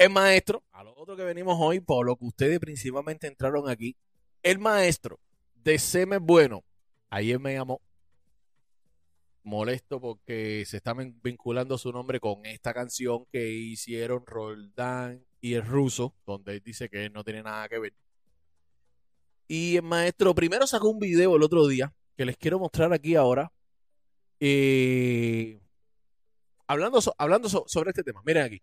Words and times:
El 0.00 0.08
maestro, 0.08 0.64
a 0.72 0.82
lo 0.82 0.94
otro 0.96 1.14
que 1.14 1.24
venimos 1.24 1.58
hoy, 1.60 1.78
por 1.80 2.06
lo 2.06 2.16
que 2.16 2.24
ustedes 2.24 2.58
principalmente 2.58 3.26
entraron 3.26 3.68
aquí, 3.68 3.94
el 4.42 4.58
maestro 4.58 5.20
de 5.54 5.78
Semen 5.78 6.24
Bueno, 6.24 6.64
ayer 7.10 7.38
me 7.38 7.52
llamó 7.52 7.82
molesto 9.42 10.00
porque 10.00 10.64
se 10.66 10.78
está 10.78 10.94
vin- 10.94 11.20
vinculando 11.22 11.76
su 11.76 11.92
nombre 11.92 12.18
con 12.18 12.46
esta 12.46 12.72
canción 12.72 13.26
que 13.30 13.50
hicieron 13.50 14.24
Roldán 14.24 15.22
y 15.42 15.52
el 15.52 15.66
ruso, 15.66 16.14
donde 16.24 16.54
él 16.54 16.62
dice 16.64 16.88
que 16.88 17.04
él 17.04 17.12
no 17.12 17.22
tiene 17.22 17.42
nada 17.42 17.68
que 17.68 17.78
ver. 17.78 17.92
Y 19.48 19.76
el 19.76 19.82
maestro 19.82 20.34
primero 20.34 20.66
sacó 20.66 20.88
un 20.88 20.98
video 20.98 21.36
el 21.36 21.42
otro 21.42 21.66
día 21.66 21.92
que 22.16 22.24
les 22.24 22.38
quiero 22.38 22.58
mostrar 22.58 22.90
aquí 22.94 23.16
ahora. 23.16 23.52
eh, 24.42 25.60
hablando 26.66 26.98
hablando 27.18 27.50
so- 27.50 27.64
sobre 27.66 27.90
este 27.90 28.02
tema. 28.02 28.22
Miren 28.24 28.44
aquí. 28.44 28.62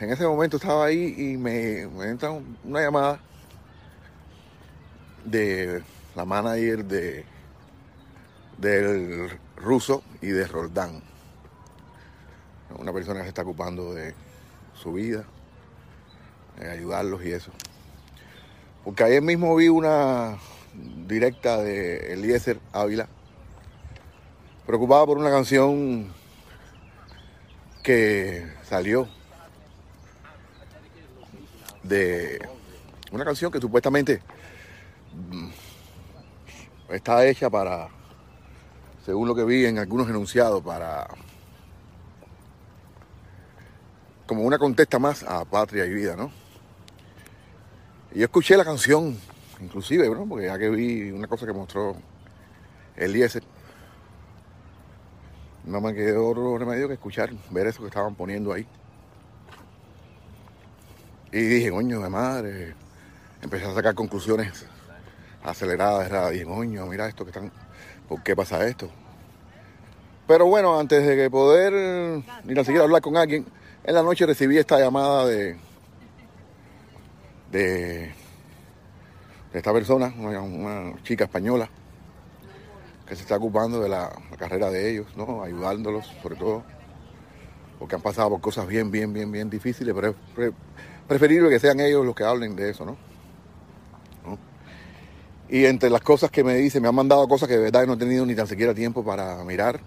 En 0.00 0.10
ese 0.10 0.26
momento 0.26 0.56
estaba 0.56 0.86
ahí 0.86 1.14
y 1.16 1.36
me, 1.36 1.82
entra 1.82 2.30
un- 2.32 2.58
una 2.64 2.80
llamada 2.80 3.20
de 5.24 5.82
la 6.16 6.24
manager 6.24 6.84
de 6.84 7.24
del 8.56 9.30
ruso 9.56 10.02
y 10.20 10.28
de 10.28 10.48
Roldán. 10.48 11.00
Una 12.76 12.92
persona 12.92 13.20
que 13.20 13.24
se 13.24 13.28
está 13.28 13.42
ocupando 13.42 13.94
de 13.94 14.14
su 14.74 14.92
vida, 14.92 15.24
de 16.58 16.68
ayudarlos 16.68 17.24
y 17.24 17.30
eso. 17.30 17.52
Porque 18.84 19.04
ayer 19.04 19.22
mismo 19.22 19.54
vi 19.54 19.68
una 19.68 20.38
directa 21.06 21.58
de 21.58 22.14
Eliezer 22.14 22.58
Ávila, 22.72 23.08
preocupado 24.66 25.06
por 25.06 25.18
una 25.18 25.30
canción 25.30 26.12
que 27.84 28.44
salió 28.64 29.08
de 31.88 32.38
una 33.10 33.24
canción 33.24 33.50
que 33.50 33.60
supuestamente 33.60 34.20
mm, 35.30 35.48
está 36.90 37.26
hecha 37.26 37.50
para, 37.50 37.88
según 39.04 39.28
lo 39.28 39.34
que 39.34 39.44
vi 39.44 39.66
en 39.66 39.78
algunos 39.78 40.08
enunciados, 40.08 40.62
para 40.62 41.08
como 44.26 44.42
una 44.42 44.58
contesta 44.58 44.98
más 44.98 45.22
a 45.22 45.44
patria 45.46 45.86
y 45.86 45.94
vida, 45.94 46.14
¿no? 46.14 46.30
Y 48.12 48.18
yo 48.18 48.24
escuché 48.24 48.56
la 48.56 48.64
canción, 48.64 49.16
inclusive, 49.60 50.08
¿no? 50.10 50.26
Porque 50.26 50.46
ya 50.46 50.58
que 50.58 50.68
vi 50.68 51.10
una 51.10 51.26
cosa 51.26 51.46
que 51.46 51.52
mostró 51.52 51.96
Eliezer, 52.94 53.42
no 55.64 55.80
me 55.80 55.94
quedó 55.94 56.28
otro 56.28 56.58
remedio 56.58 56.88
que 56.88 56.94
escuchar, 56.94 57.30
ver 57.50 57.66
eso 57.66 57.80
que 57.80 57.88
estaban 57.88 58.14
poniendo 58.14 58.52
ahí. 58.52 58.66
Y 61.32 61.40
dije, 61.40 61.70
coño 61.70 62.00
de 62.00 62.08
madre, 62.08 62.74
empecé 63.42 63.66
a 63.66 63.74
sacar 63.74 63.94
conclusiones 63.94 64.64
aceleradas, 65.42 66.06
era, 66.06 66.30
dije, 66.30 66.44
coño, 66.44 66.86
mira 66.86 67.06
esto 67.08 67.24
que 67.24 67.30
están, 67.30 67.52
¿por 68.08 68.22
qué 68.22 68.34
pasa 68.34 68.66
esto? 68.66 68.88
Pero 70.26 70.46
bueno, 70.46 70.78
antes 70.78 71.06
de 71.06 71.30
poder 71.30 72.22
ni 72.44 72.54
tan 72.54 72.64
siquiera 72.64 72.84
hablar 72.84 73.02
con 73.02 73.16
alguien, 73.16 73.46
en 73.84 73.94
la 73.94 74.02
noche 74.02 74.26
recibí 74.26 74.58
esta 74.58 74.78
llamada 74.78 75.26
de, 75.26 75.56
de, 77.50 78.12
de 79.52 79.58
esta 79.58 79.72
persona, 79.72 80.12
una, 80.18 81.02
chica 81.02 81.24
española, 81.24 81.70
que 83.06 83.16
se 83.16 83.22
está 83.22 83.36
ocupando 83.36 83.80
de 83.80 83.88
la, 83.88 84.10
carrera 84.38 84.70
de 84.70 84.90
ellos, 84.90 85.06
¿no? 85.16 85.42
Ayudándolos, 85.42 86.06
sobre 86.22 86.36
todo, 86.36 86.62
porque 87.78 87.94
han 87.94 88.02
pasado 88.02 88.28
por 88.30 88.40
cosas 88.40 88.66
bien, 88.66 88.90
bien, 88.90 89.12
bien, 89.12 89.32
bien 89.32 89.48
difíciles, 89.48 89.94
pero 89.94 90.14
pre- 90.34 90.52
preferible 91.08 91.48
que 91.48 91.58
sean 91.58 91.80
ellos 91.80 92.04
los 92.04 92.14
que 92.14 92.24
hablen 92.24 92.54
de 92.54 92.70
eso, 92.70 92.84
¿no? 92.84 92.96
Y 95.50 95.64
entre 95.64 95.88
las 95.88 96.02
cosas 96.02 96.30
que 96.30 96.44
me 96.44 96.54
dice, 96.56 96.78
me 96.78 96.88
han 96.88 96.94
mandado 96.94 97.26
cosas 97.26 97.48
que 97.48 97.56
de 97.56 97.62
verdad 97.64 97.86
no 97.86 97.94
he 97.94 97.96
tenido 97.96 98.26
ni 98.26 98.34
tan 98.34 98.46
siquiera 98.46 98.74
tiempo 98.74 99.02
para 99.02 99.42
mirar. 99.44 99.80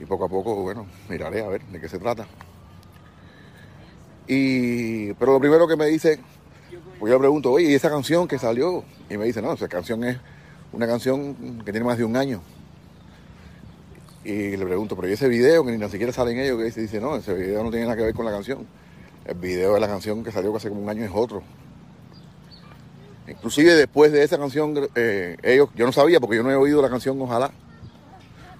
Y 0.00 0.04
poco 0.04 0.24
a 0.24 0.28
poco, 0.28 0.56
bueno, 0.56 0.86
miraré 1.08 1.42
a 1.42 1.48
ver 1.48 1.62
de 1.66 1.80
qué 1.80 1.88
se 1.88 1.98
trata. 1.98 2.26
Y, 4.26 5.12
pero 5.14 5.34
lo 5.34 5.40
primero 5.40 5.68
que 5.68 5.76
me 5.76 5.86
dice, 5.86 6.18
pues 6.98 7.10
yo 7.10 7.16
le 7.16 7.20
pregunto, 7.20 7.52
oye, 7.52 7.70
¿y 7.70 7.74
esa 7.74 7.90
canción 7.90 8.26
que 8.26 8.38
salió? 8.38 8.84
Y 9.08 9.16
me 9.16 9.26
dice, 9.26 9.40
no, 9.40 9.52
esa 9.52 9.68
canción 9.68 10.02
es 10.02 10.18
una 10.72 10.86
canción 10.86 11.62
que 11.64 11.70
tiene 11.70 11.86
más 11.86 11.98
de 11.98 12.04
un 12.04 12.16
año. 12.16 12.42
Y 14.24 14.56
le 14.56 14.66
pregunto, 14.66 14.96
pero 14.96 15.08
¿y 15.08 15.12
ese 15.12 15.28
video 15.28 15.64
que 15.64 15.70
ni 15.70 15.78
tan 15.78 15.90
siquiera 15.90 16.12
sale 16.12 16.32
en 16.32 16.40
ellos? 16.40 16.58
Que 16.58 16.80
dice, 16.80 17.00
no, 17.00 17.16
ese 17.16 17.34
video 17.34 17.62
no 17.62 17.70
tiene 17.70 17.86
nada 17.86 17.96
que 17.96 18.02
ver 18.02 18.14
con 18.14 18.24
la 18.24 18.32
canción. 18.32 18.66
El 19.24 19.34
video 19.34 19.74
de 19.74 19.80
la 19.80 19.88
canción 19.88 20.24
que 20.24 20.32
salió 20.32 20.54
hace 20.56 20.68
como 20.68 20.82
un 20.82 20.88
año 20.88 21.04
es 21.04 21.10
otro. 21.14 21.42
Inclusive 23.28 23.74
después 23.74 24.10
de 24.10 24.24
esa 24.24 24.38
canción, 24.38 24.88
eh, 24.94 25.36
ellos, 25.42 25.68
yo 25.76 25.86
no 25.86 25.92
sabía 25.92 26.18
porque 26.18 26.36
yo 26.36 26.42
no 26.42 26.50
he 26.50 26.56
oído 26.56 26.82
la 26.82 26.90
canción 26.90 27.20
Ojalá. 27.20 27.50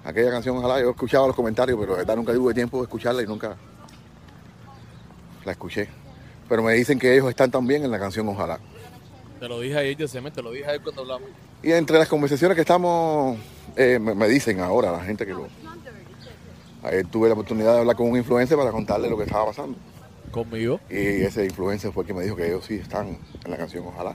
Aquella 0.04 0.30
canción 0.30 0.56
Ojalá, 0.56 0.80
yo 0.80 0.90
escuchaba 0.90 1.26
los 1.26 1.36
comentarios, 1.36 1.78
pero 1.78 1.92
de 1.92 1.98
verdad 1.98 2.16
nunca 2.16 2.32
tuve 2.32 2.54
tiempo 2.54 2.78
de 2.78 2.84
escucharla 2.84 3.22
y 3.22 3.26
nunca 3.26 3.56
la 5.44 5.52
escuché. 5.52 5.88
Pero 6.48 6.62
me 6.62 6.74
dicen 6.74 6.98
que 6.98 7.12
ellos 7.12 7.28
están 7.28 7.50
también 7.50 7.84
en 7.84 7.90
la 7.90 7.98
canción 7.98 8.28
Ojalá. 8.28 8.60
Te 9.40 9.48
lo 9.48 9.58
dije 9.60 9.76
ayer, 9.76 9.96
Yosemite, 9.96 10.36
te 10.36 10.42
lo 10.42 10.52
dije 10.52 10.66
ayer 10.66 10.82
cuando 10.82 11.02
hablamos. 11.02 11.28
Y 11.62 11.72
entre 11.72 11.98
las 11.98 12.08
conversaciones 12.08 12.54
que 12.54 12.60
estamos, 12.60 13.38
eh, 13.76 13.98
me, 13.98 14.14
me 14.14 14.28
dicen 14.28 14.60
ahora 14.60 14.92
la 14.92 15.00
gente 15.00 15.26
que 15.26 15.32
lo... 15.32 15.48
Ayer 16.82 17.06
tuve 17.06 17.28
la 17.28 17.34
oportunidad 17.34 17.74
de 17.74 17.80
hablar 17.80 17.96
con 17.96 18.08
un 18.08 18.16
influencer 18.16 18.56
para 18.56 18.70
contarle 18.70 19.10
lo 19.10 19.16
que 19.16 19.24
estaba 19.24 19.46
pasando. 19.46 19.76
Conmigo. 20.30 20.80
Y 20.88 21.22
ese 21.22 21.44
influencer 21.44 21.92
fue 21.92 22.04
el 22.04 22.06
que 22.06 22.14
me 22.14 22.22
dijo 22.22 22.36
que 22.36 22.46
ellos 22.46 22.64
sí 22.64 22.74
están 22.74 23.18
en 23.44 23.50
la 23.50 23.56
canción 23.56 23.86
Ojalá. 23.86 24.14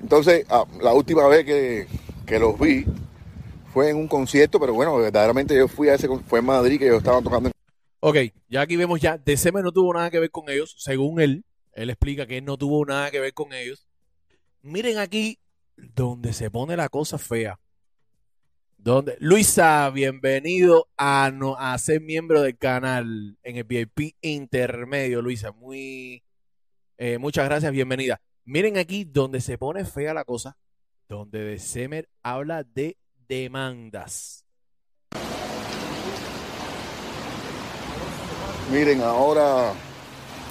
Entonces, 0.00 0.46
ah, 0.50 0.64
la 0.80 0.92
última 0.92 1.26
vez 1.28 1.46
que, 1.46 1.86
que 2.26 2.38
los 2.38 2.58
vi 2.58 2.84
fue 3.72 3.90
en 3.90 3.96
un 3.96 4.06
concierto, 4.06 4.60
pero 4.60 4.74
bueno, 4.74 4.96
verdaderamente 4.96 5.56
yo 5.56 5.66
fui 5.66 5.88
a 5.88 5.94
ese, 5.94 6.08
fue 6.26 6.38
en 6.38 6.44
Madrid 6.44 6.78
que 6.78 6.86
ellos 6.86 6.98
estaban 6.98 7.24
tocando. 7.24 7.50
Ok, 8.00 8.16
ya 8.48 8.60
aquí 8.60 8.76
vemos 8.76 9.00
ya, 9.00 9.16
DCM 9.16 9.62
no 9.62 9.72
tuvo 9.72 9.94
nada 9.94 10.10
que 10.10 10.20
ver 10.20 10.30
con 10.30 10.48
ellos, 10.50 10.76
según 10.78 11.20
él. 11.20 11.44
Él 11.72 11.90
explica 11.90 12.26
que 12.26 12.38
él 12.38 12.44
no 12.44 12.56
tuvo 12.56 12.84
nada 12.84 13.10
que 13.10 13.18
ver 13.18 13.32
con 13.32 13.52
ellos. 13.52 13.86
Miren 14.62 14.98
aquí 14.98 15.38
donde 15.76 16.32
se 16.32 16.50
pone 16.50 16.76
la 16.76 16.88
cosa 16.88 17.18
fea. 17.18 17.58
Donde, 18.84 19.16
Luisa, 19.18 19.88
bienvenido 19.88 20.90
a, 20.98 21.30
no, 21.32 21.56
a 21.56 21.78
ser 21.78 22.02
miembro 22.02 22.42
del 22.42 22.58
canal 22.58 23.38
en 23.42 23.56
el 23.56 23.64
VIP 23.64 24.14
intermedio, 24.20 25.22
Luisa. 25.22 25.52
Muy, 25.52 26.22
eh, 26.98 27.16
muchas 27.16 27.46
gracias, 27.46 27.72
bienvenida. 27.72 28.20
Miren 28.44 28.76
aquí 28.76 29.04
donde 29.04 29.40
se 29.40 29.56
pone 29.56 29.86
fea 29.86 30.12
la 30.12 30.24
cosa, 30.24 30.58
donde 31.08 31.42
December 31.42 32.10
habla 32.22 32.62
de 32.62 32.98
demandas. 33.26 34.44
Miren, 38.70 39.00
ahora 39.00 39.72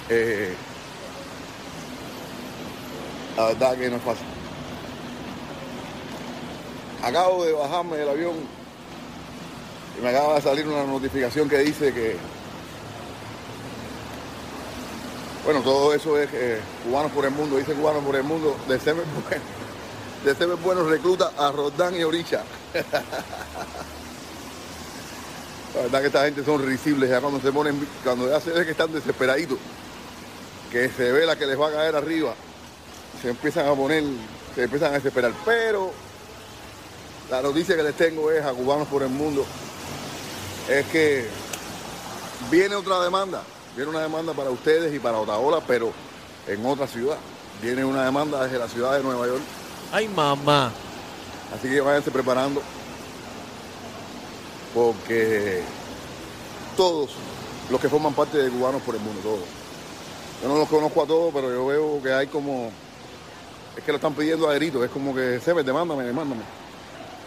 eh, 0.08 0.56
la 3.36 3.46
verdad 3.46 3.76
no 3.76 3.96
es 3.96 4.02
fácil. 4.02 4.33
Acabo 7.04 7.44
de 7.44 7.52
bajarme 7.52 7.98
del 7.98 8.08
avión 8.08 8.32
y 9.98 10.02
me 10.02 10.08
acaba 10.08 10.36
de 10.36 10.40
salir 10.40 10.66
una 10.66 10.84
notificación 10.84 11.50
que 11.50 11.58
dice 11.58 11.92
que, 11.92 12.16
bueno, 15.44 15.60
todo 15.60 15.92
eso 15.92 16.18
es 16.18 16.30
eh, 16.32 16.60
Cubanos 16.82 17.12
por 17.12 17.26
el 17.26 17.32
Mundo, 17.32 17.58
dice 17.58 17.74
Cubanos 17.74 18.02
por 18.02 18.16
el 18.16 18.22
Mundo, 18.22 18.56
de 18.66 18.78
Bueno, 18.78 19.02
de 20.24 20.34
Semer 20.34 20.56
Bueno 20.56 20.88
recluta 20.88 21.32
a 21.36 21.52
Rodán 21.52 21.94
y 21.94 22.04
Oricha. 22.04 22.42
La 25.74 25.82
verdad 25.82 26.00
que 26.00 26.06
esta 26.06 26.24
gente 26.24 26.42
son 26.42 26.64
risibles 26.64 27.10
ya 27.10 27.20
cuando 27.20 27.38
se 27.38 27.52
ponen, 27.52 27.86
cuando 28.02 28.30
ya 28.30 28.40
se 28.40 28.50
ve 28.50 28.64
que 28.64 28.70
están 28.70 28.90
desesperaditos, 28.90 29.58
que 30.72 30.88
se 30.88 31.12
ve 31.12 31.26
la 31.26 31.36
que 31.36 31.44
les 31.44 31.60
va 31.60 31.68
a 31.68 31.72
caer 31.72 31.96
arriba, 31.96 32.32
se 33.20 33.28
empiezan 33.28 33.68
a 33.68 33.74
poner, 33.74 34.04
se 34.54 34.62
empiezan 34.62 34.92
a 34.92 34.94
desesperar. 34.94 35.32
Pero 35.44 35.92
la 37.30 37.42
noticia 37.42 37.76
que 37.76 37.82
les 37.82 37.96
tengo 37.96 38.30
es 38.30 38.44
a 38.44 38.52
cubanos 38.52 38.88
por 38.88 39.02
el 39.02 39.08
mundo, 39.08 39.44
es 40.68 40.86
que 40.86 41.26
viene 42.50 42.74
otra 42.74 43.02
demanda, 43.02 43.42
viene 43.76 43.90
una 43.90 44.00
demanda 44.00 44.32
para 44.32 44.50
ustedes 44.50 44.94
y 44.94 44.98
para 44.98 45.18
Otaola, 45.18 45.60
pero 45.66 45.92
en 46.46 46.64
otra 46.66 46.86
ciudad. 46.86 47.16
Viene 47.62 47.84
una 47.84 48.04
demanda 48.04 48.44
desde 48.44 48.58
la 48.58 48.68
ciudad 48.68 48.96
de 48.96 49.02
Nueva 49.02 49.26
York, 49.26 49.40
Ay, 49.92 50.08
mamá. 50.08 50.72
así 51.54 51.68
que 51.68 51.80
váyanse 51.80 52.10
preparando 52.10 52.60
porque 54.74 55.62
todos 56.76 57.10
los 57.70 57.80
que 57.80 57.88
forman 57.88 58.12
parte 58.12 58.38
de 58.38 58.50
cubanos 58.50 58.82
por 58.82 58.94
el 58.96 59.00
mundo, 59.00 59.20
todos. 59.22 59.44
Yo 60.42 60.48
no 60.48 60.58
los 60.58 60.68
conozco 60.68 61.02
a 61.02 61.06
todos, 61.06 61.32
pero 61.32 61.50
yo 61.50 61.66
veo 61.66 62.02
que 62.02 62.12
hay 62.12 62.26
como, 62.26 62.70
es 63.76 63.84
que 63.84 63.92
lo 63.92 63.96
están 63.96 64.14
pidiendo 64.14 64.48
a 64.50 64.54
gritos, 64.54 64.84
es 64.84 64.90
como 64.90 65.14
que, 65.14 65.40
se 65.40 65.54
me 65.54 65.62
demándame, 65.62 66.04
demándame. 66.04 66.42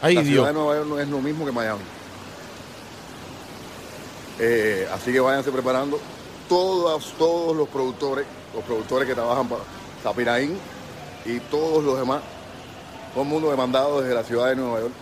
Ay, 0.01 0.15
la 0.15 0.21
Dios. 0.21 0.33
ciudad 0.33 0.47
de 0.47 0.53
Nueva 0.53 0.75
York 0.75 0.87
no 0.87 0.99
es 0.99 1.07
lo 1.09 1.21
mismo 1.21 1.45
que 1.45 1.51
Miami. 1.51 1.83
Eh, 4.39 4.87
así 4.93 5.11
que 5.11 5.19
váyanse 5.19 5.51
preparando. 5.51 5.99
Todos, 6.47 7.13
todos 7.17 7.55
los 7.55 7.67
productores, 7.67 8.25
los 8.53 8.63
productores 8.63 9.07
que 9.07 9.15
trabajan 9.15 9.47
para 9.49 9.61
Zapiraín 10.03 10.57
y 11.25 11.39
todos 11.39 11.83
los 11.83 11.99
demás, 11.99 12.21
todo 13.13 13.23
el 13.23 13.29
mundo 13.29 13.49
demandado 13.49 14.01
desde 14.01 14.15
la 14.15 14.23
ciudad 14.23 14.47
de 14.49 14.55
Nueva 14.55 14.79
York. 14.81 14.93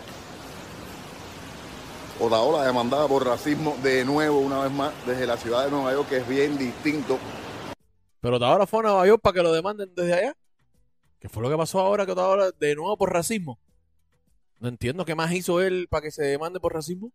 Otaola 2.19 2.63
demandada 2.63 3.07
por 3.07 3.25
racismo 3.25 3.75
de 3.83 4.05
nuevo, 4.05 4.39
una 4.39 4.59
vez 4.61 4.71
más, 4.71 4.93
desde 5.05 5.27
la 5.27 5.35
ciudad 5.35 5.65
de 5.65 5.71
Nueva 5.71 5.91
York, 5.91 6.07
que 6.07 6.17
es 6.17 6.27
bien 6.27 6.57
distinto. 6.57 7.19
Pero 8.21 8.43
ahora 8.43 8.65
fue 8.65 8.79
a 8.79 8.83
Nueva 8.83 9.05
York 9.05 9.21
para 9.21 9.33
que 9.33 9.43
lo 9.43 9.51
demanden 9.51 9.93
desde 9.93 10.13
allá. 10.13 10.37
¿Qué 11.19 11.27
fue 11.27 11.43
lo 11.43 11.49
que 11.49 11.57
pasó 11.57 11.79
ahora 11.79 12.05
que 12.05 12.13
ahora 12.13 12.51
de 12.51 12.75
nuevo 12.75 12.97
por 12.97 13.11
racismo? 13.11 13.59
Entiendo 14.67 15.05
qué 15.05 15.15
más 15.15 15.31
hizo 15.31 15.61
él 15.61 15.87
para 15.89 16.01
que 16.01 16.11
se 16.11 16.23
demande 16.23 16.59
por 16.59 16.73
racismo. 16.73 17.11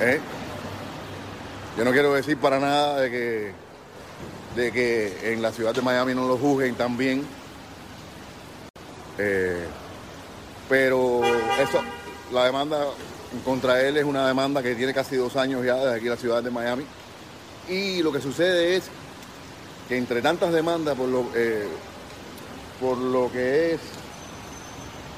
¿eh? 0.00 0.20
Yo 1.76 1.84
no 1.84 1.92
quiero 1.92 2.12
decir 2.14 2.36
para 2.38 2.58
nada 2.58 3.00
de 3.00 3.10
que, 3.10 3.52
de 4.56 4.72
que 4.72 5.32
en 5.32 5.42
la 5.42 5.52
ciudad 5.52 5.74
de 5.74 5.82
Miami 5.82 6.14
no 6.14 6.26
lo 6.26 6.36
juzguen 6.36 6.74
tan 6.74 6.96
bien. 6.96 7.24
Eh, 9.18 9.64
pero 10.68 11.22
eso, 11.24 11.80
la 12.32 12.44
demanda 12.44 12.86
contra 13.44 13.80
él 13.80 13.96
es 13.96 14.04
una 14.04 14.26
demanda 14.26 14.62
que 14.62 14.74
tiene 14.74 14.92
casi 14.92 15.16
dos 15.16 15.36
años 15.36 15.64
ya 15.64 15.76
desde 15.76 15.94
aquí 15.94 16.04
en 16.04 16.10
la 16.10 16.16
ciudad 16.16 16.42
de 16.42 16.50
Miami. 16.50 16.84
Y 17.68 18.02
lo 18.02 18.12
que 18.12 18.20
sucede 18.20 18.76
es 18.76 18.84
que 19.88 19.96
entre 19.96 20.20
tantas 20.20 20.52
demandas 20.52 20.96
por 20.96 21.08
lo, 21.08 21.26
eh, 21.34 21.68
por 22.80 22.98
lo 22.98 23.30
que 23.30 23.74
es 23.74 23.80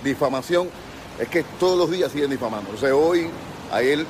difamación, 0.06 0.68
es 1.18 1.28
que 1.28 1.42
todos 1.60 1.76
los 1.78 1.90
días 1.90 2.12
siguen 2.12 2.30
difamando. 2.30 2.70
O 2.74 2.78
sea, 2.78 2.94
hoy, 2.94 3.28
ayer 3.72 4.06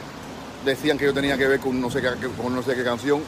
decían 0.64 0.98
que 0.98 1.04
yo 1.06 1.14
tenía 1.14 1.36
que 1.36 1.46
ver 1.46 1.60
con 1.60 1.80
no 1.80 1.90
sé 1.90 2.00
qué, 2.00 2.10
con 2.40 2.54
no 2.54 2.62
sé 2.62 2.74
qué 2.74 2.84
canción. 2.84 3.22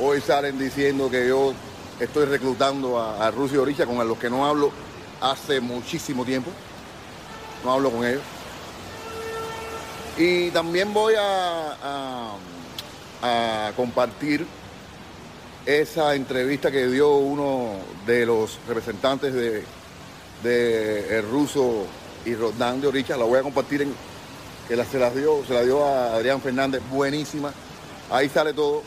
Hoy 0.00 0.20
salen 0.20 0.58
diciendo 0.58 1.10
que 1.10 1.28
yo 1.28 1.52
estoy 2.00 2.24
reclutando 2.26 2.98
a, 3.00 3.26
a 3.26 3.30
Rusia 3.30 3.56
y 3.56 3.58
Oricha, 3.58 3.86
con 3.86 3.96
los 4.06 4.18
que 4.18 4.28
no 4.30 4.46
hablo 4.46 4.70
hace 5.20 5.60
muchísimo 5.60 6.24
tiempo. 6.24 6.50
No 7.64 7.72
hablo 7.72 7.90
con 7.90 8.04
ellos. 8.04 8.22
Y 10.16 10.50
también 10.50 10.92
voy 10.94 11.14
a, 11.16 11.76
a- 11.82 12.36
a 13.22 13.72
compartir 13.74 14.46
esa 15.66 16.14
entrevista 16.14 16.70
que 16.70 16.86
dio 16.88 17.14
uno 17.16 17.70
de 18.06 18.26
los 18.26 18.58
representantes 18.68 19.32
de, 19.32 19.64
de 20.42 21.18
el 21.18 21.28
ruso 21.30 21.86
y 22.24 22.34
Rodán 22.34 22.80
de 22.80 22.86
Oricha. 22.88 23.16
La 23.16 23.24
voy 23.24 23.38
a 23.38 23.42
compartir 23.42 23.82
en, 23.82 23.94
que 24.68 24.76
la, 24.76 24.84
se 24.84 24.98
la 24.98 25.10
dio, 25.10 25.44
se 25.46 25.52
la 25.54 25.62
dio 25.62 25.84
a 25.84 26.14
Adrián 26.14 26.40
Fernández, 26.40 26.82
buenísima. 26.90 27.52
Ahí 28.10 28.28
sale 28.28 28.52
todo, 28.52 28.82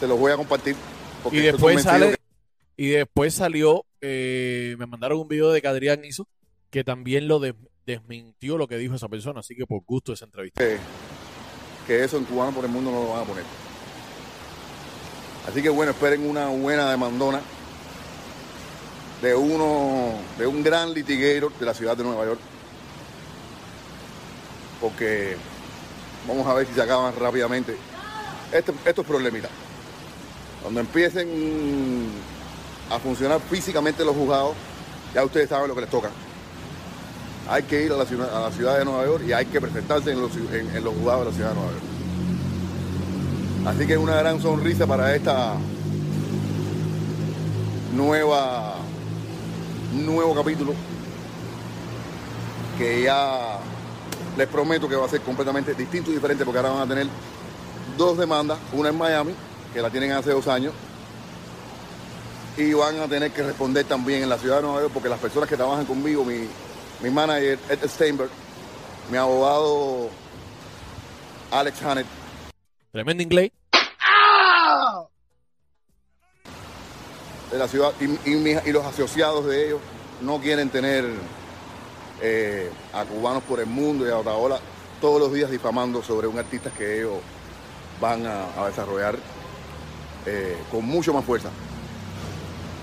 se 0.00 0.06
los 0.06 0.18
voy 0.18 0.32
a 0.32 0.36
compartir. 0.36 0.76
porque 1.22 1.38
Y 1.38 1.40
después 1.40 1.82
sale, 1.82 2.16
y 2.76 2.88
después 2.88 3.34
salió, 3.34 3.84
eh, 4.00 4.76
me 4.78 4.86
mandaron 4.86 5.18
un 5.20 5.28
video 5.28 5.50
de 5.50 5.62
que 5.62 5.68
Adrián 5.68 6.04
hizo, 6.04 6.26
que 6.70 6.84
también 6.84 7.26
lo 7.28 7.38
des- 7.38 7.54
desmintió 7.86 8.58
lo 8.58 8.66
que 8.66 8.76
dijo 8.76 8.94
esa 8.96 9.08
persona, 9.08 9.40
así 9.40 9.54
que 9.54 9.66
por 9.66 9.82
gusto 9.84 10.12
esa 10.12 10.24
entrevista. 10.24 10.62
que, 10.62 10.76
que 11.86 12.02
eso 12.04 12.16
en 12.18 12.24
cubano 12.24 12.52
por 12.52 12.64
el 12.64 12.70
mundo 12.70 12.90
no 12.90 13.02
lo 13.04 13.10
van 13.10 13.22
a 13.22 13.24
poner. 13.24 13.44
Así 15.48 15.62
que 15.62 15.68
bueno, 15.68 15.92
esperen 15.92 16.28
una 16.28 16.48
buena 16.48 16.90
demandona 16.90 17.40
de 19.22 19.34
uno, 19.34 20.14
de 20.38 20.46
un 20.46 20.62
gran 20.62 20.92
litiguero 20.92 21.52
de 21.58 21.64
la 21.66 21.72
ciudad 21.72 21.96
de 21.96 22.02
Nueva 22.02 22.24
York. 22.26 22.40
Porque 24.80 25.36
vamos 26.28 26.46
a 26.46 26.54
ver 26.54 26.66
si 26.66 26.74
se 26.74 26.82
acaban 26.82 27.14
rápidamente 27.18 27.76
este- 28.52 28.72
estos 28.84 29.06
problemitas. 29.06 29.50
Cuando 30.62 30.80
empiecen 30.80 32.08
a 32.90 32.98
funcionar 32.98 33.40
físicamente 33.40 34.04
los 34.04 34.14
juzgados, 34.14 34.54
ya 35.14 35.24
ustedes 35.24 35.48
saben 35.48 35.68
lo 35.68 35.74
que 35.74 35.82
les 35.82 35.90
toca. 35.90 36.10
Hay 37.48 37.62
que 37.62 37.84
ir 37.84 37.92
a 37.92 37.96
la 37.96 38.04
ciudad, 38.04 38.36
a 38.36 38.48
la 38.48 38.50
ciudad 38.50 38.78
de 38.78 38.84
Nueva 38.84 39.04
York 39.04 39.24
y 39.26 39.32
hay 39.32 39.46
que 39.46 39.60
presentarse 39.60 40.10
en 40.10 40.20
los, 40.20 40.32
en, 40.36 40.84
los 40.84 40.94
juzgados 40.94 41.24
de 41.24 41.30
la 41.30 41.36
ciudad 41.36 41.48
de 41.50 41.54
Nueva 41.54 41.70
York. 41.72 41.84
Así 43.66 43.86
que 43.86 43.96
una 43.96 44.16
gran 44.16 44.40
sonrisa 44.40 44.86
para 44.86 45.14
esta 45.14 45.54
nueva 47.94 48.76
nuevo 49.94 50.34
capítulo 50.34 50.74
que 52.78 53.02
ya 53.02 53.58
les 54.36 54.46
prometo 54.48 54.88
que 54.88 54.96
va 54.96 55.06
a 55.06 55.08
ser 55.08 55.20
completamente 55.22 55.74
distinto 55.74 56.10
y 56.10 56.14
diferente 56.14 56.44
porque 56.44 56.58
ahora 56.58 56.70
van 56.72 56.82
a 56.82 56.86
tener 56.86 57.06
dos 57.96 58.18
demandas, 58.18 58.58
una 58.72 58.90
en 58.90 58.98
Miami, 58.98 59.34
que 59.72 59.80
la 59.80 59.90
tienen 59.90 60.12
hace 60.12 60.30
dos 60.30 60.46
años, 60.48 60.72
y 62.56 62.72
van 62.74 62.98
a 63.00 63.06
tener 63.08 63.32
que 63.32 63.42
responder 63.42 63.84
también 63.86 64.22
en 64.22 64.28
la 64.28 64.38
ciudad 64.38 64.56
de 64.56 64.62
Nueva 64.62 64.80
York 64.80 64.92
porque 64.92 65.08
las 65.08 65.18
personas 65.20 65.48
que 65.48 65.56
trabajan 65.56 65.84
conmigo, 65.86 66.24
mi, 66.24 66.48
mi 67.00 67.10
manager 67.10 67.58
Ed 67.68 67.86
Steinberg, 67.88 68.30
mi 69.10 69.16
abogado 69.18 70.08
Alex 71.50 71.82
Hannett, 71.82 72.06
Tremendo 72.92 73.22
inglés. 73.22 73.50
de 77.50 77.58
la 77.58 77.68
ciudad 77.68 77.92
y, 78.00 78.04
y 78.30 78.34
mi- 78.36 78.56
y 78.64 78.72
los 78.72 78.84
asociados 78.84 79.46
de 79.46 79.66
ellos 79.66 79.80
no 80.20 80.40
quieren 80.40 80.68
tener 80.68 81.04
eh, 82.20 82.70
a 82.92 83.04
cubanos 83.04 83.42
por 83.42 83.60
el 83.60 83.66
mundo 83.66 84.06
y 84.06 84.10
a 84.10 84.18
Otaola 84.18 84.58
todos 85.00 85.20
los 85.20 85.32
días 85.32 85.50
difamando 85.50 86.02
sobre 86.02 86.26
un 86.26 86.38
artista 86.38 86.70
que 86.70 86.98
ellos 86.98 87.18
van 88.00 88.26
a, 88.26 88.66
desarrollar 88.66 89.16
eh, 90.24 90.56
con 90.70 90.84
mucho 90.84 91.12
más 91.12 91.24
fuerza 91.24 91.50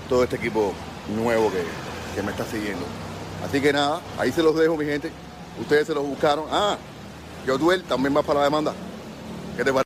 todo 0.08 0.24
este 0.24 0.36
equipo 0.36 0.72
nuevo 1.16 1.50
que, 1.50 1.62
que 2.14 2.22
me 2.22 2.30
está 2.30 2.44
siguiendo. 2.44 2.84
Así 3.44 3.60
que 3.60 3.72
nada, 3.72 4.00
ahí 4.18 4.32
se 4.32 4.42
los 4.42 4.56
dejo 4.56 4.76
mi 4.76 4.84
gente. 4.84 5.10
Ustedes 5.60 5.86
se 5.86 5.94
los 5.94 6.04
buscaron. 6.06 6.46
Ah, 6.50 6.76
Yotuel 7.46 7.84
también 7.84 8.16
va 8.16 8.22
para 8.22 8.40
la 8.40 8.44
demanda. 8.46 8.72
¿Qué 9.56 9.64
te 9.64 9.72
parece? 9.72 9.84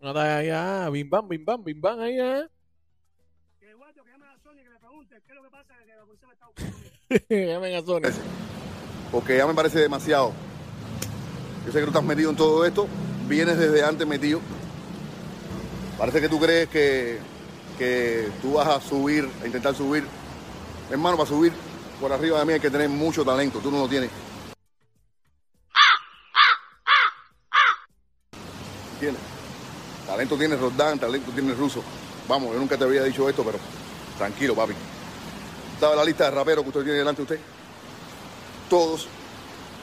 Está 0.00 0.36
allá, 0.36 0.90
bim 0.90 1.08
bam, 1.08 1.28
bim 1.28 1.44
bam, 1.44 1.64
bim 1.64 1.80
bam, 1.80 2.00
ahí, 2.00 2.18
qué 5.08 5.16
es 5.28 5.34
lo 5.34 5.42
que 5.42 5.50
pasa 5.50 5.74
que 5.84 5.94
la 5.94 6.04
policía 6.04 6.28
me 6.28 6.34
está 6.34 6.46
buscando. 6.46 7.24
Llamen 7.52 7.74
a 7.74 7.82
Sony. 7.82 8.20
porque 9.10 9.36
ya 9.36 9.46
me 9.46 9.54
parece 9.54 9.78
demasiado. 9.80 10.32
Yo 11.66 11.72
sé 11.72 11.78
que 11.78 11.84
tú 11.84 11.90
estás 11.90 12.04
metido 12.04 12.30
en 12.30 12.36
todo 12.36 12.64
esto, 12.64 12.86
vienes 13.28 13.58
desde 13.58 13.84
antes 13.84 14.06
metido. 14.06 14.40
Parece 15.98 16.20
que 16.20 16.28
tú 16.28 16.38
crees 16.38 16.68
que, 16.68 17.18
que 17.78 18.28
tú 18.42 18.54
vas 18.54 18.68
a 18.68 18.80
subir, 18.80 19.28
a 19.42 19.46
intentar 19.46 19.74
subir. 19.74 20.04
Hermano, 20.90 21.16
para 21.16 21.28
subir 21.28 21.52
por 22.00 22.12
arriba 22.12 22.38
de 22.40 22.44
mí 22.44 22.52
hay 22.52 22.60
que 22.60 22.70
tener 22.70 22.88
mucho 22.88 23.24
talento, 23.24 23.60
tú 23.60 23.70
no 23.70 23.78
lo 23.78 23.88
tienes. 23.88 24.10
¿Entiendes? 28.94 29.22
Talento 30.06 30.36
tiene 30.36 30.56
Rodán, 30.56 30.98
talento 30.98 31.30
tiene 31.32 31.54
Ruso. 31.54 31.82
Vamos, 32.28 32.52
yo 32.52 32.58
nunca 32.58 32.76
te 32.76 32.84
había 32.84 33.02
dicho 33.04 33.28
esto, 33.28 33.42
pero 33.44 33.58
tranquilo, 34.18 34.54
papi. 34.54 34.74
¿Sabe 35.80 35.96
la 35.96 36.04
lista 36.04 36.24
de 36.24 36.30
raperos 36.30 36.62
que 36.62 36.68
usted 36.68 36.82
tiene 36.82 36.98
delante 36.98 37.22
de 37.24 37.34
usted? 37.34 37.54
todos, 38.68 39.06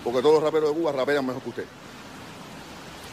porque 0.03 0.21
todos 0.21 0.35
los 0.35 0.43
raperos 0.43 0.69
de 0.69 0.75
Cuba 0.75 0.91
rapean 0.91 1.25
mejor 1.25 1.41
que 1.41 1.49
usted. 1.49 1.65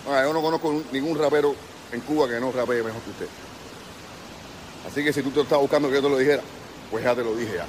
Ah, 0.08 0.22
yo 0.24 0.32
no 0.32 0.42
conozco 0.42 0.82
ningún 0.90 1.18
rapero 1.18 1.54
en 1.92 2.00
Cuba 2.00 2.28
que 2.28 2.40
no 2.40 2.50
rapee 2.50 2.82
mejor 2.82 3.00
que 3.02 3.10
usted. 3.10 3.28
Así 4.86 5.04
que 5.04 5.12
si 5.12 5.22
tú 5.22 5.30
te 5.30 5.42
estás 5.42 5.58
buscando 5.58 5.88
que 5.88 5.96
yo 5.96 6.02
te 6.02 6.08
lo 6.08 6.18
dijera, 6.18 6.42
pues 6.90 7.04
ya 7.04 7.14
te 7.14 7.22
lo 7.22 7.34
dije 7.34 7.54
ya. 7.56 7.66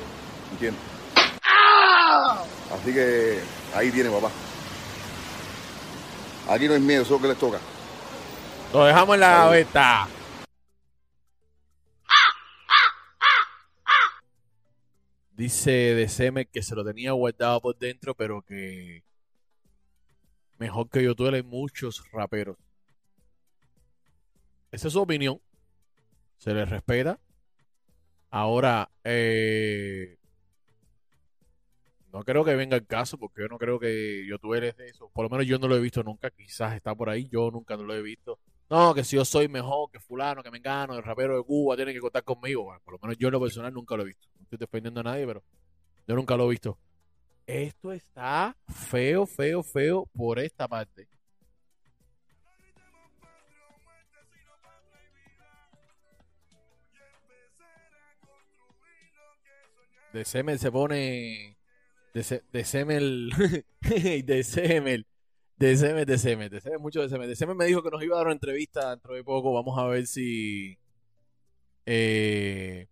¿Entiendes? 0.51 0.82
Así 2.74 2.94
que 2.94 3.39
ahí 3.75 3.91
tiene 3.91 4.10
papá. 4.10 4.29
Aquí 6.50 6.68
no 6.68 6.74
hay 6.74 6.79
miedo, 6.79 7.03
eso 7.03 7.15
es 7.15 7.22
lo 7.22 7.27
que 7.27 7.34
les 7.34 7.38
toca. 7.38 7.60
Lo 8.74 8.86
dejamos 8.86 9.15
en 9.15 9.20
la 9.20 9.27
Salud. 9.74 10.19
Dice 15.39 15.72
de 15.72 16.10
Seme 16.10 16.48
que 16.48 16.62
se 16.62 16.75
lo 16.75 16.84
tenía 16.84 17.13
guardado 17.13 17.62
por 17.62 17.77
dentro, 17.77 18.13
pero 18.13 18.41
que 18.41 19.05
mejor 20.58 20.89
que 20.89 21.01
yo 21.01 21.13
hay 21.34 21.43
muchos 21.43 22.03
raperos. 22.12 22.58
Esa 24.69 24.88
es 24.88 24.93
su 24.93 25.00
opinión. 25.00 25.39
Se 26.39 26.53
le 26.53 26.65
respeta. 26.65 27.22
Ahora, 28.29 28.91
eh, 29.05 30.17
no 32.12 32.25
creo 32.25 32.43
que 32.43 32.55
venga 32.58 32.75
el 32.75 32.86
caso, 32.86 33.17
porque 33.17 33.43
yo 33.43 33.48
no 33.48 33.58
creo 33.58 33.79
que 33.79 34.27
yo 34.27 34.36
es 34.55 34.75
de 34.75 34.89
eso. 34.89 35.10
Por 35.13 35.24
lo 35.24 35.29
menos 35.29 35.48
yo 35.48 35.58
no 35.58 35.69
lo 35.69 35.77
he 35.77 35.79
visto 35.79 36.03
nunca. 36.03 36.31
Quizás 36.31 36.75
está 36.75 36.93
por 36.93 37.10
ahí. 37.10 37.29
Yo 37.31 37.50
nunca 37.50 37.77
no 37.77 37.84
lo 37.84 37.96
he 37.96 38.01
visto 38.01 38.39
no, 38.69 38.93
que 38.93 39.03
si 39.03 39.15
yo 39.15 39.25
soy 39.25 39.48
mejor 39.48 39.89
que 39.91 40.00
fulano, 40.00 40.43
que 40.43 40.51
me 40.51 40.60
engano, 40.60 40.96
el 40.96 41.03
rapero 41.03 41.36
de 41.36 41.43
Cuba 41.43 41.75
tiene 41.75 41.91
que 41.91 42.00
contar 42.00 42.24
conmigo. 42.24 42.72
Por 42.84 42.93
lo 42.93 43.00
menos 43.01 43.17
yo 43.17 43.27
en 43.27 43.31
lo 43.31 43.41
personal 43.41 43.74
nunca 43.74 43.96
lo 43.96 44.03
he 44.03 44.08
visto. 44.08 44.27
Estoy 44.50 44.58
defendiendo 44.58 45.01
a 45.01 45.03
nadie, 45.03 45.27
pero 45.27 45.44
yo 46.08 46.15
nunca 46.15 46.36
lo 46.36 46.48
he 46.48 46.50
visto. 46.50 46.75
Esto 47.46 47.91
está 47.91 48.58
feo, 48.68 49.27
feo, 49.27 49.62
feo 49.62 50.08
por 50.08 50.39
esta 50.39 50.68
parte. 50.68 51.08
De 60.13 60.25
Semel 60.25 60.58
se 60.60 60.72
pone. 60.72 61.58
De, 62.13 62.44
de 62.51 62.63
Semel. 62.65 63.32
de 64.25 64.44
Semel. 64.44 65.06
De 65.58 65.77
Semel, 65.77 66.06
de 66.06 66.18
Semel. 66.18 66.50
De 66.50 66.62
Semel, 66.62 66.79
mucho 66.79 67.01
de 67.01 67.10
Semel. 67.10 67.29
De 67.29 67.36
Semel 67.36 67.56
me 67.56 67.65
dijo 67.65 67.84
que 67.84 67.91
nos 67.91 68.01
iba 68.03 68.15
a 68.15 68.20
dar 68.20 68.27
una 68.27 68.34
entrevista 68.34 68.89
dentro 68.91 69.13
de 69.13 69.24
poco. 69.24 69.53
Vamos 69.53 69.77
a 69.77 69.86
ver 69.86 70.08
si. 70.08 70.77
eh, 71.86 72.88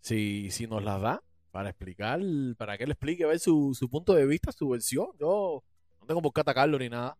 si, 0.00 0.50
si 0.50 0.66
nos 0.66 0.82
la 0.82 0.98
da 0.98 1.22
para 1.50 1.70
explicar. 1.70 2.20
Para 2.56 2.76
que 2.76 2.84
él 2.84 2.90
explique, 2.90 3.24
ver 3.26 3.38
su, 3.38 3.74
su 3.74 3.88
punto 3.88 4.14
de 4.14 4.26
vista, 4.26 4.52
su 4.52 4.68
versión. 4.68 5.08
Yo 5.18 5.62
no 6.00 6.06
tengo 6.06 6.22
por 6.22 6.32
qué 6.32 6.40
atacarlo 6.40 6.78
ni 6.78 6.88
nada. 6.88 7.16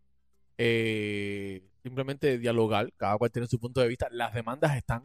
Eh, 0.58 1.62
simplemente 1.82 2.38
dialogar. 2.38 2.92
Cada 2.96 3.16
cual 3.18 3.30
tiene 3.30 3.48
su 3.48 3.58
punto 3.58 3.80
de 3.80 3.88
vista. 3.88 4.08
Las 4.10 4.34
demandas 4.34 4.76
están 4.76 5.04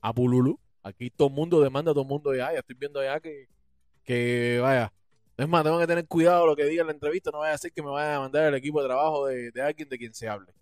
a 0.00 0.12
Pululu. 0.12 0.58
Aquí 0.82 1.10
todo 1.10 1.28
el 1.28 1.34
mundo 1.34 1.60
demanda 1.60 1.92
todo 1.92 2.02
el 2.02 2.08
mundo 2.08 2.34
ya. 2.34 2.52
Ya 2.52 2.60
estoy 2.60 2.76
viendo 2.76 3.02
ya 3.02 3.20
que, 3.20 3.48
que 4.04 4.58
vaya. 4.62 4.92
Es 5.36 5.48
más, 5.48 5.64
tengo 5.64 5.78
que 5.78 5.86
tener 5.86 6.06
cuidado 6.06 6.46
lo 6.46 6.54
que 6.54 6.64
diga 6.64 6.82
en 6.82 6.88
la 6.88 6.92
entrevista. 6.92 7.30
No 7.30 7.38
vaya 7.38 7.54
a 7.54 7.58
ser 7.58 7.72
que 7.72 7.82
me 7.82 7.90
vaya 7.90 8.16
a 8.16 8.20
mandar 8.20 8.44
el 8.44 8.54
equipo 8.54 8.80
de 8.82 8.88
trabajo 8.88 9.26
de, 9.26 9.50
de 9.50 9.62
alguien 9.62 9.88
de 9.88 9.98
quien 9.98 10.14
se 10.14 10.28
hable. 10.28 10.52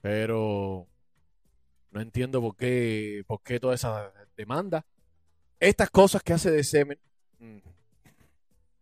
Pero 0.00 0.86
no 1.90 2.00
entiendo 2.00 2.40
por 2.40 2.56
qué, 2.56 3.22
por 3.26 3.40
qué 3.42 3.60
toda 3.60 3.74
esa 3.74 4.12
demanda. 4.36 4.84
Estas 5.60 5.90
cosas 5.90 6.22
que 6.22 6.32
hace 6.32 6.50
de 6.50 6.64
Semen, 6.64 6.98
mm, 7.38 7.58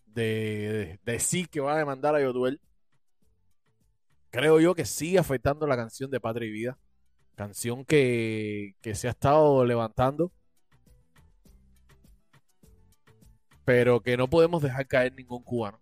de, 0.07 0.99
de 1.05 1.13
decir 1.13 1.49
que 1.49 1.61
va 1.61 1.75
a 1.75 1.79
demandar 1.79 2.15
a 2.15 2.21
Yotuel, 2.21 2.61
creo 4.31 4.61
yo 4.61 4.75
que 4.75 4.85
sigue 4.85 5.19
afectando 5.19 5.67
la 5.67 5.77
canción 5.77 6.11
de 6.11 6.21
Patria 6.21 6.49
y 6.49 6.53
Vida. 6.53 6.79
Canción 7.35 7.85
que, 7.85 8.75
que 8.81 8.95
se 8.95 9.09
ha 9.09 9.11
estado 9.11 9.65
levantando. 9.65 10.33
Pero 13.65 14.01
que 14.01 14.17
no 14.17 14.29
podemos 14.29 14.63
dejar 14.63 14.87
caer 14.89 15.15
ningún 15.15 15.43
cubano. 15.43 15.79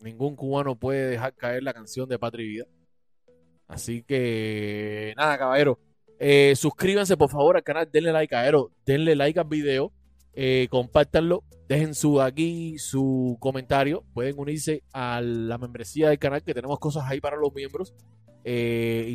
Ningún 0.00 0.36
cubano 0.36 0.76
puede 0.76 1.08
dejar 1.08 1.34
caer 1.34 1.62
la 1.62 1.72
canción 1.72 2.08
de 2.08 2.18
Patria 2.18 2.44
y 2.44 2.48
Vida. 2.48 2.66
Así 3.66 4.02
que, 4.02 5.14
nada, 5.16 5.38
caballero. 5.38 5.80
Eh, 6.18 6.54
suscríbanse 6.56 7.16
por 7.16 7.30
favor 7.30 7.56
al 7.56 7.62
canal, 7.62 7.88
denle 7.90 8.12
like, 8.12 8.30
caballero. 8.30 8.70
Denle 8.84 9.16
like 9.16 9.40
al 9.40 9.46
video. 9.46 9.92
Eh. 10.36 10.68
Dejen 11.68 11.94
su 11.94 12.20
aquí 12.20 12.78
su 12.78 13.36
comentario. 13.40 14.04
Pueden 14.14 14.38
unirse 14.38 14.84
a 14.92 15.20
la 15.20 15.58
membresía 15.58 16.10
del 16.10 16.18
canal 16.18 16.44
que 16.44 16.54
tenemos 16.54 16.78
cosas 16.78 17.04
ahí 17.08 17.20
para 17.20 17.36
los 17.36 17.52
miembros. 17.52 17.94
Eh, 18.44 19.06